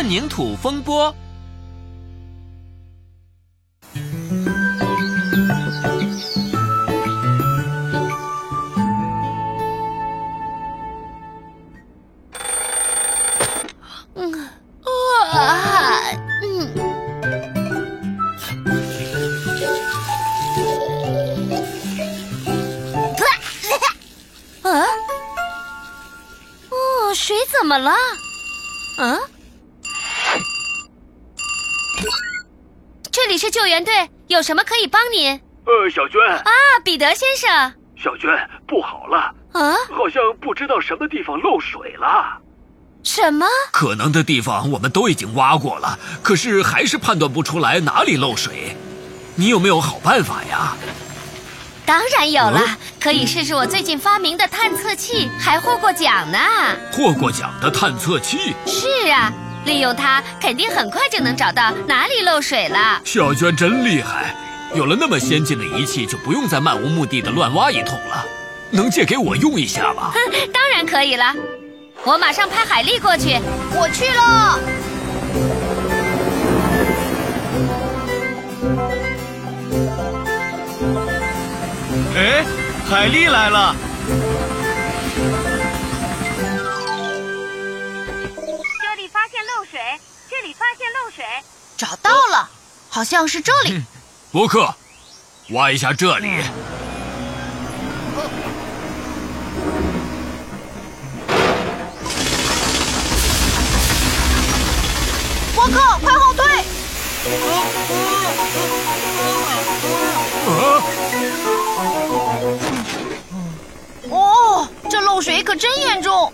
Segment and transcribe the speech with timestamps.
[0.00, 1.14] 混凝土风波。
[14.14, 14.48] 嗯，
[15.34, 16.00] 啊，
[16.42, 16.72] 嗯，
[24.62, 24.86] 啊，
[26.70, 27.92] 哦，水怎么了？
[28.96, 29.20] 嗯，
[33.12, 35.30] 这里是救援队，有什么可以帮您？
[35.64, 36.52] 呃，小娟，啊，
[36.84, 38.28] 彼得先生，小娟，
[38.66, 39.16] 不好了，
[39.52, 42.36] 啊，好像不知道什么地方漏水了。
[43.02, 43.46] 什么？
[43.72, 48.76] 可能的地方我们都已经挖过了，可是还是判断不出来哪里漏水。
[49.36, 50.76] 你有没有好办法呀？
[51.86, 52.60] 当然有了，
[53.00, 56.38] 可以试试我最近发明的探测器，还获过奖呢。
[56.92, 59.32] 获过奖的探测器，是啊，
[59.64, 63.00] 利用它肯定很快就能找到哪里漏水了。
[63.04, 64.34] 小娟真厉害，
[64.74, 68.24] 有了那么先进的仪器，就不用再漫无目的的乱挖一通了。
[68.70, 70.12] 能借给我用一下吗？
[70.12, 70.18] 哼，
[70.52, 71.34] 当然可以了，
[72.04, 73.36] 我马上派海丽过去。
[73.72, 74.58] 我去喽。
[82.16, 82.44] 哎，
[82.88, 83.74] 海丽来了！
[91.80, 92.46] 找到了，
[92.90, 93.82] 好像是这里。
[94.30, 94.74] 伯克，
[95.52, 96.42] 挖一下这里。
[105.56, 106.44] 沃克，快后退！
[110.50, 110.84] 啊！
[114.10, 116.30] 哦，这漏水可真严重。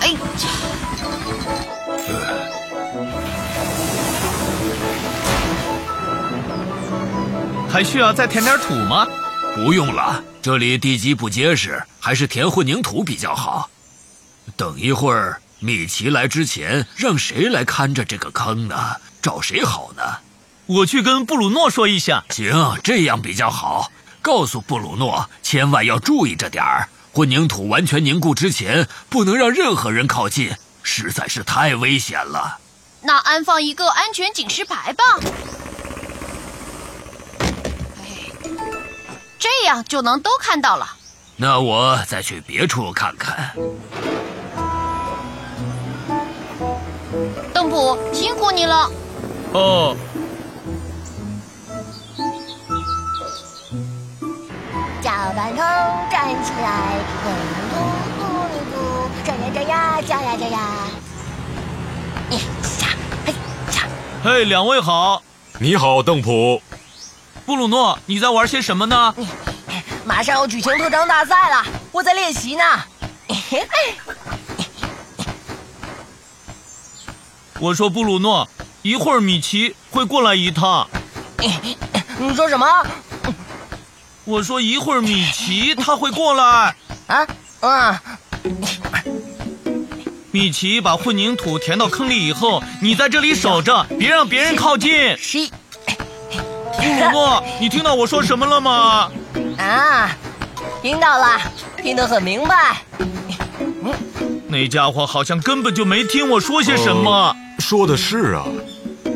[0.00, 0.18] 哎呀！
[7.76, 9.06] 还需要再填点土吗？
[9.54, 13.68] 不用了，这里地基不结实，还是填混凝土比较好。
[14.56, 18.96] 等一会儿米奇来之前，让谁来看着这个坑呢？
[19.20, 20.02] 找谁好呢？
[20.64, 22.24] 我去跟布鲁诺说一下。
[22.30, 23.92] 行，这样比较好。
[24.22, 26.88] 告诉布鲁诺，千万要注意着点儿。
[27.12, 30.50] 混凝土完全凝固之前，不能让任何人靠近，
[30.82, 32.56] 实在是太危险了。
[33.02, 35.04] 那安放一个安全警示牌吧。
[39.38, 40.88] 这样就能都看到了。
[41.36, 43.52] 那我再去别处看看。
[47.52, 48.90] 邓普，辛苦你了。
[49.52, 49.96] 哦，
[55.02, 55.64] 搅拌桶
[56.10, 57.74] 站起来，混凝土
[58.18, 58.22] 不
[58.52, 58.74] 凝土，
[59.24, 60.58] 转呀转呀，叫呀叫呀。
[62.30, 62.40] 哎呀，
[63.26, 63.88] 哎呀，
[64.24, 65.22] 嘿，两位好。
[65.58, 66.60] 你好，邓普。
[67.46, 69.14] 布鲁诺，你在玩些什么呢？
[70.04, 72.64] 马上要举行特长大赛了，我在练习呢。
[77.60, 78.48] 我说布鲁诺，
[78.82, 80.88] 一会儿米奇会过来一趟。
[82.18, 82.66] 你说什么？
[84.24, 86.74] 我说一会儿米奇他会过来。
[87.06, 87.26] 啊？
[87.60, 88.02] 啊。
[90.32, 95.16] 米奇把混凝土填到坑里以后，你在这里守着，别让别人靠近。
[95.16, 95.48] 是。
[96.86, 99.10] 布鲁诺，你听到我说什么了吗？
[99.58, 100.10] 啊，
[100.80, 101.40] 听到了，
[101.82, 102.76] 听得很明白。
[102.90, 103.92] 嗯
[104.48, 107.34] 那家伙好像根本就没听我说些什么。
[107.58, 108.44] 说的是啊。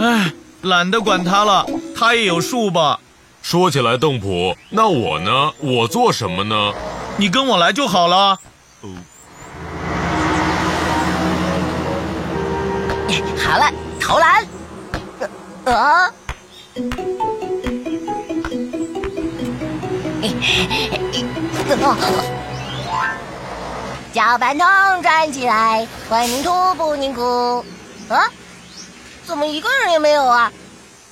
[0.00, 0.32] 唉，
[0.62, 1.66] 懒得管他了，
[1.96, 3.00] 他也有数吧。
[3.42, 5.52] 说起来，邓普，那我呢？
[5.58, 6.72] 我做什么呢？
[7.16, 8.38] 你跟我来就好了。
[13.44, 14.46] 好了，投篮。
[15.64, 16.10] 啊！
[24.12, 24.66] 搅拌桶
[25.02, 27.64] 站起来，混凝土不凝固。
[28.08, 28.30] 啊？
[29.26, 30.52] 怎么一个人也没有啊？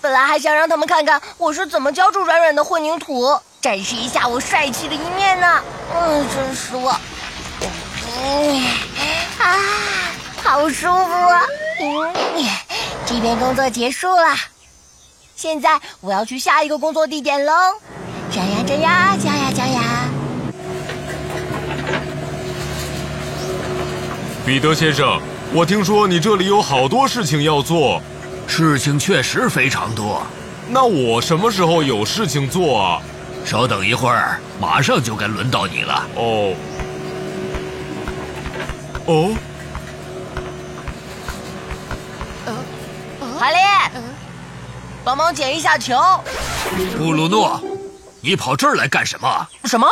[0.00, 5.60] 本来还想让他们看看我是怎么浇筑软软的混凝土，展示一下我帅气的一面呢。
[5.94, 7.00] 嗯，真失望。
[8.22, 8.64] 嗯，
[9.38, 9.58] 啊，
[10.42, 11.42] 好舒服啊！
[11.80, 12.12] 嗯，
[13.06, 14.36] 这边工作结束了，
[15.34, 17.52] 现在我要去下一个工作地点喽。
[18.30, 20.08] 加呀加呀加呀加呀！
[24.44, 25.20] 彼得先生，
[25.52, 28.00] 我听说你这里有好多事情要做，
[28.46, 30.22] 事情确实非常多。
[30.68, 33.00] 那我什么时候有事情做啊？
[33.44, 36.06] 稍等一会儿，马上就该轮到你了。
[36.16, 36.54] 哦，
[39.06, 39.36] 哦，
[43.38, 43.58] 海莉，
[45.04, 45.94] 帮忙捡一下球。
[46.96, 47.60] 布鲁诺，
[48.24, 49.46] 你跑这儿来干什么？
[49.64, 49.86] 什么？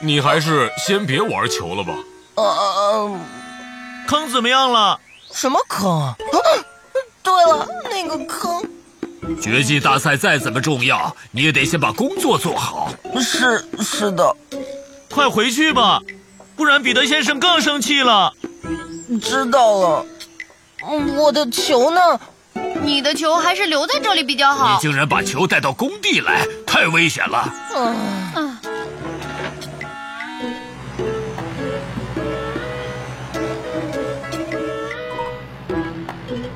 [0.00, 1.92] 你还是先别玩球了吧。
[2.36, 3.20] 呃呃，
[4.06, 5.00] 坑怎么样了？
[5.32, 6.02] 什么坑？
[6.02, 6.16] 啊
[7.20, 8.62] 对了，那个坑
[9.42, 12.92] 绝技大赛再怎么重要，你也得先把工作做好。
[13.20, 14.36] 是是的，
[15.10, 16.00] 快回去吧，
[16.54, 18.32] 不然彼得先生更生气了。
[19.20, 20.06] 知道了。
[20.88, 22.00] 嗯我的球呢？
[22.82, 24.80] 你的球还是留在这里比较好你。
[24.80, 27.54] 竟然把球带到工地来，太危险了！
[27.74, 28.58] 嗯，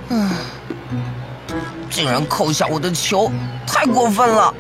[0.09, 0.31] 嗯，
[1.91, 3.31] 竟然扣下我的球，
[3.67, 4.55] 太过分了。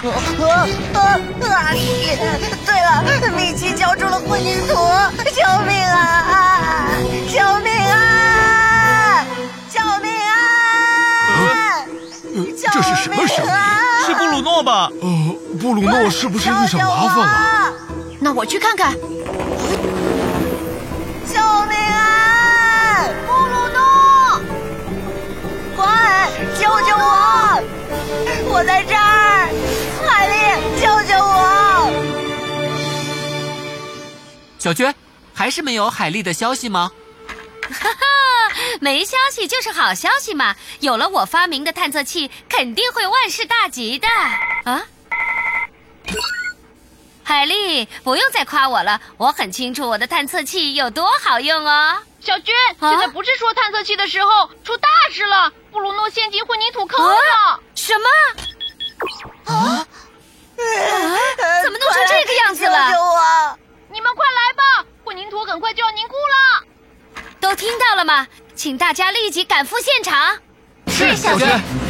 [0.00, 0.06] 啊
[0.94, 0.96] 啊
[1.42, 1.74] 啊！
[2.64, 3.02] 对了，
[3.36, 4.74] 米奇浇出了混凝土，
[5.34, 6.88] 救命啊！
[7.28, 8.17] 救命啊！
[12.72, 13.50] 这是什么声音？
[14.06, 14.90] 是布鲁诺吧？
[15.00, 17.72] 呃，布鲁诺是不是遇上麻烦了？
[18.20, 18.92] 那我去看看。
[18.92, 18.98] 救
[21.68, 23.06] 命啊！
[23.26, 24.40] 布鲁诺，
[25.76, 25.86] 快
[26.58, 27.62] 救救我！
[28.50, 29.48] 我在这儿，
[30.06, 30.32] 海丽，
[30.80, 31.36] 救救我！
[34.58, 34.94] 小娟，
[35.32, 36.90] 还是没有海丽的消息吗？
[38.80, 40.54] 没消息就是好消息嘛！
[40.80, 44.08] 有了我发明的探测器，肯定会万事大吉的
[44.64, 44.82] 啊！
[47.22, 51.98] 海丽，不用再夸我了，我很清楚我的探测器有多好用哦。
[52.20, 55.52] 小娟，啊现在不是说探测器的时候，出大事了！
[55.70, 57.60] 布鲁诺陷进混凝土坑了。
[57.74, 58.08] 什么？
[59.52, 59.86] 啊？
[61.62, 62.90] 怎么弄成这个样子救救了？
[63.00, 63.58] 我！
[63.90, 66.64] 你们快来吧，混凝土很快就要凝固了。
[67.40, 68.26] 都听到了吗？
[68.58, 70.36] 请大家立即赶赴现场。
[70.88, 71.87] 是小娟。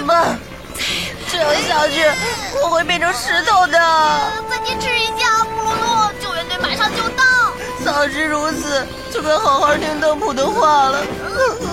[0.00, 0.38] 么办？
[1.30, 2.04] 这样下去，
[2.62, 3.78] 我会变成石头的。
[4.50, 7.24] 再坚持一下，布鲁诺，救援队马上就到。
[7.84, 11.02] 早知如此，就该好好听邓普的话了。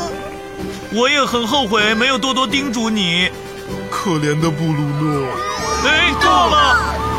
[0.93, 3.31] 我也很后悔没有多多叮嘱你。
[3.89, 5.27] 可怜的布鲁诺。
[5.85, 7.10] 哎，够了！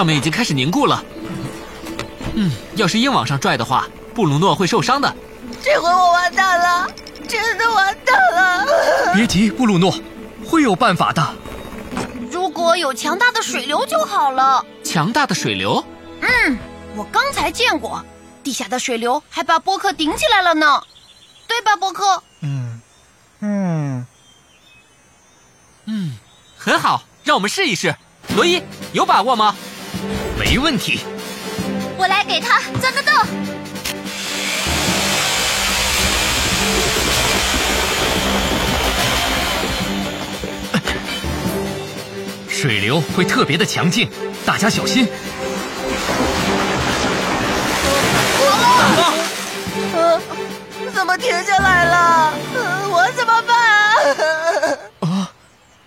[0.00, 1.04] 上面已经开始凝固了。
[2.32, 5.14] 嗯，要是硬往上拽的话，布鲁诺会受伤的。
[5.62, 6.88] 这回我完蛋了，
[7.28, 9.12] 真的完蛋了！
[9.12, 9.94] 别急，布鲁诺，
[10.46, 11.34] 会有办法的。
[12.30, 14.64] 如果有强大的水流就好了。
[14.82, 15.84] 强大的水流，
[16.22, 16.58] 嗯
[16.96, 18.02] 我刚才见过，
[18.42, 20.82] 地下的水流还把波克顶起来了呢，
[21.46, 22.22] 对吧，波克？
[22.40, 22.80] 嗯
[23.40, 24.06] 嗯，
[25.84, 26.16] 嗯，
[26.56, 27.94] 很好，让我们试一试。
[28.34, 28.62] 罗伊，
[28.94, 29.54] 有把握吗？
[30.50, 30.98] 没问题。
[31.96, 33.14] 我来给他钻个洞。
[42.48, 44.10] 水流会特别的强劲，
[44.44, 45.06] 大家小心。
[49.94, 50.20] 呃，
[50.92, 52.32] 怎么停下来了？
[52.56, 53.56] 呃我怎么办
[54.98, 55.30] 啊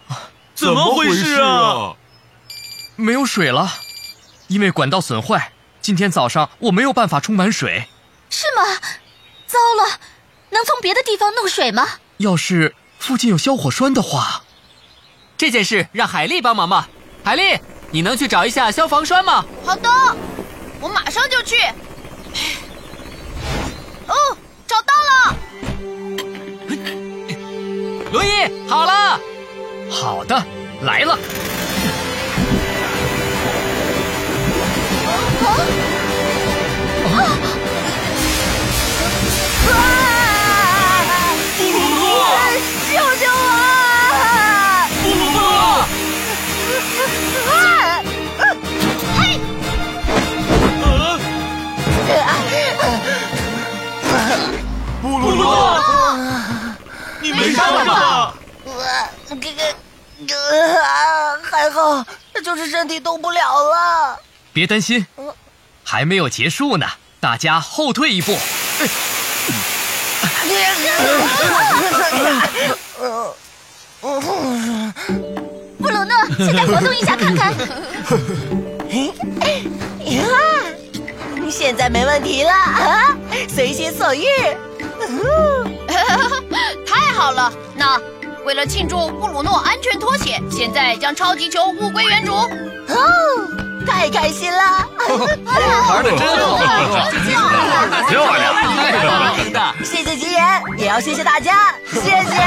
[0.07, 0.23] 啊？
[0.55, 1.93] 怎么回事啊？
[2.95, 3.69] 没有水了，
[4.53, 5.51] 因为管道损坏。
[5.81, 7.87] 今天早上我没有办法充满水。
[8.29, 8.61] 是吗？
[9.47, 9.99] 糟了，
[10.51, 11.87] 能从别的地方弄水吗？
[12.17, 14.43] 要是附近有消火栓的话，
[15.35, 16.87] 这件事让海丽帮忙吧。
[17.23, 19.43] 海丽，你能去找一下消防栓吗？
[19.65, 19.89] 好的，
[20.79, 21.55] 我马上就去。
[24.07, 24.15] 哦，
[24.67, 25.35] 找到了！
[28.11, 29.19] 罗伊，好了。
[29.89, 30.45] 好的，
[30.83, 31.17] 来了。
[35.53, 35.57] 啊
[37.13, 37.31] 啊
[39.69, 39.75] 啊，
[42.89, 43.23] 救救
[45.03, 45.37] 我，布鲁多，
[55.01, 55.47] 布鲁多，
[57.21, 58.33] 你没事吧？
[58.65, 59.61] 呃，这个，
[60.33, 62.03] 呃，还好，
[62.43, 64.17] 就是身体动不了了。
[64.51, 65.05] 别担心。
[65.83, 66.87] 还没有结束呢，
[67.19, 68.37] 大家后退一步。
[75.79, 77.53] 布鲁诺，现在活动一下看看。
[80.05, 80.25] 呀，
[81.49, 83.15] 现在没问题了啊，
[83.47, 84.25] 随心所欲。
[86.85, 87.51] 太好了！
[87.75, 87.99] 那
[88.45, 92.33] 为了庆祝布鲁诺安全脱险，现在将超级球物归原主。
[92.33, 92.49] 哦，
[93.85, 94.87] 太开心了！
[95.89, 96.57] 玩的真好，
[98.09, 98.53] 漂亮！
[98.75, 99.09] 太棒
[99.53, 99.73] 了！
[99.83, 102.41] 谢谢吉言，也要谢谢大家，谢谢。